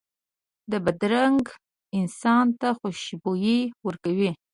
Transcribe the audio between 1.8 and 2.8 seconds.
انسان ته